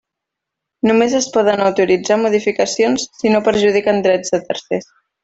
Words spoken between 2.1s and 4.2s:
modificacions si no perjudiquen